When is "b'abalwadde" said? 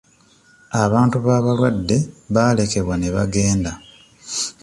1.25-1.97